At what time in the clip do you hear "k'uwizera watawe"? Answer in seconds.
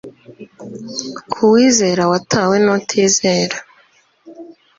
1.31-2.55